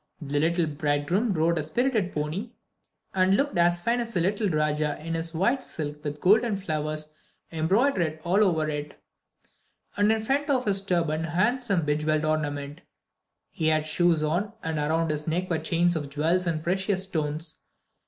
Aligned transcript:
The 0.19 0.39
little 0.39 0.65
bridegroom 0.65 1.31
rode 1.35 1.59
a 1.59 1.63
spirited 1.63 2.11
pony, 2.11 2.49
and 3.13 3.37
looked 3.37 3.55
as 3.59 3.83
fine 3.83 3.99
as 3.99 4.15
a 4.15 4.19
little 4.19 4.49
Rajah 4.49 4.97
in 4.99 5.13
his 5.13 5.31
white 5.31 5.63
silk 5.63 5.91
dress 5.91 6.03
with 6.03 6.19
golden 6.21 6.55
flowers 6.55 7.07
embroidered 7.51 8.19
all 8.23 8.43
over 8.43 8.67
it, 8.67 8.99
and 9.95 10.11
in 10.11 10.19
front 10.19 10.49
of 10.49 10.65
his 10.65 10.81
turban 10.81 11.25
a 11.25 11.29
handsome 11.29 11.85
jewelled 11.85 12.25
ornament. 12.25 12.81
He 13.51 13.67
had 13.67 13.85
shoes 13.85 14.23
on, 14.23 14.53
and 14.63 14.79
around 14.79 15.11
his 15.11 15.27
neck 15.27 15.51
were 15.51 15.59
chains 15.59 15.95
of 15.95 16.09
jewels 16.09 16.47
and 16.47 16.63
precious 16.63 17.03
stones. 17.03 17.59